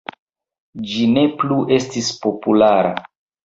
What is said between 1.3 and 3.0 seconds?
plu estis populara.